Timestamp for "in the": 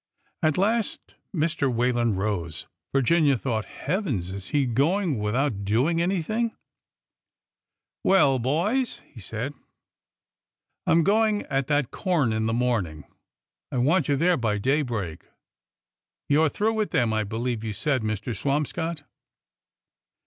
12.33-12.51